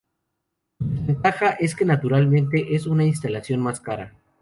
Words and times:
Su 0.79 0.83
desventaja 0.89 1.51
es 1.59 1.75
que, 1.75 1.85
naturalmente, 1.85 2.73
es 2.75 2.87
una 2.87 3.05
instalación 3.05 3.61
más 3.61 3.79
cara. 3.79 4.15